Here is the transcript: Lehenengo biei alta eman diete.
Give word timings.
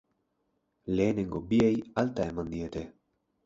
Lehenengo 0.93 1.43
biei 1.53 1.77
alta 2.05 2.29
eman 2.33 2.53
diete. 2.59 2.87